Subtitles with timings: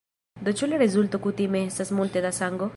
[0.47, 2.69] Do ĉu la rezulto kutime estas multe da sango?